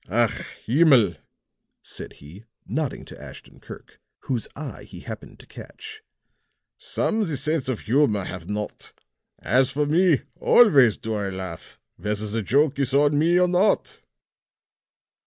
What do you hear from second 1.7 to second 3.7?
said he, nodding to Ashton